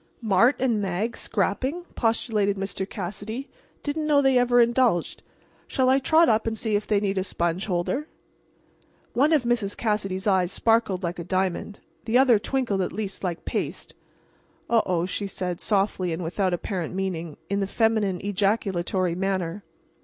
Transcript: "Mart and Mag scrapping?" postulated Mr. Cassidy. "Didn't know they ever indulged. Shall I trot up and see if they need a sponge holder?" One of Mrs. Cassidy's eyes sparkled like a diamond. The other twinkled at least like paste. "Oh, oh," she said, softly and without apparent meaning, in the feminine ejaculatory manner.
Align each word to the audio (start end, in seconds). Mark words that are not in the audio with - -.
"Mart 0.19 0.55
and 0.57 0.81
Mag 0.81 1.15
scrapping?" 1.15 1.83
postulated 1.93 2.57
Mr. 2.57 2.89
Cassidy. 2.89 3.51
"Didn't 3.83 4.07
know 4.07 4.19
they 4.19 4.35
ever 4.35 4.59
indulged. 4.59 5.21
Shall 5.67 5.89
I 5.89 5.99
trot 5.99 6.27
up 6.27 6.47
and 6.47 6.57
see 6.57 6.75
if 6.75 6.87
they 6.87 6.99
need 6.99 7.19
a 7.19 7.23
sponge 7.23 7.67
holder?" 7.67 8.07
One 9.13 9.31
of 9.31 9.43
Mrs. 9.43 9.77
Cassidy's 9.77 10.25
eyes 10.25 10.51
sparkled 10.51 11.03
like 11.03 11.19
a 11.19 11.23
diamond. 11.23 11.81
The 12.05 12.17
other 12.17 12.39
twinkled 12.39 12.81
at 12.81 12.91
least 12.91 13.23
like 13.23 13.45
paste. 13.45 13.93
"Oh, 14.71 14.81
oh," 14.87 15.05
she 15.05 15.27
said, 15.27 15.61
softly 15.61 16.11
and 16.11 16.23
without 16.23 16.51
apparent 16.55 16.95
meaning, 16.95 17.37
in 17.47 17.59
the 17.59 17.67
feminine 17.67 18.19
ejaculatory 18.23 19.13
manner. 19.13 19.63